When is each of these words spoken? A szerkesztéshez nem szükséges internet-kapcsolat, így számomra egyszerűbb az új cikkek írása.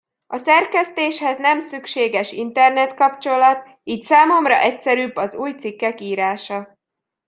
A 0.27 0.37
szerkesztéshez 0.37 1.37
nem 1.37 1.59
szükséges 1.59 2.31
internet-kapcsolat, 2.31 3.69
így 3.83 4.03
számomra 4.03 4.57
egyszerűbb 4.59 5.15
az 5.15 5.35
új 5.35 5.51
cikkek 5.51 6.01
írása. 6.01 6.77